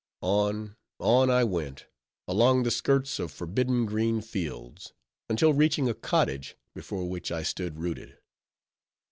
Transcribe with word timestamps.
On, 0.23 0.77
on 0.97 1.29
I 1.29 1.43
went, 1.43 1.85
along 2.27 2.63
the 2.63 2.71
skirts 2.71 3.19
of 3.19 3.31
forbidden 3.31 3.85
green 3.85 4.19
fields; 4.21 4.93
until 5.29 5.53
reaching 5.53 5.87
a 5.87 5.93
cottage, 5.93 6.55
before 6.73 7.07
which 7.07 7.31
I 7.31 7.43
stood 7.43 7.77
rooted. 7.77 8.17